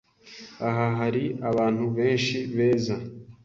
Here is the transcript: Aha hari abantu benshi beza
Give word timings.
Aha 0.67 0.85
hari 0.99 1.23
abantu 1.49 1.83
benshi 1.97 2.37
beza 2.55 2.95